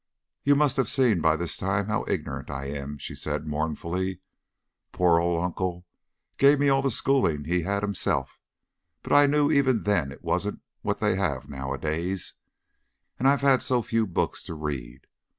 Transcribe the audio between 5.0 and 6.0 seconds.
old uncle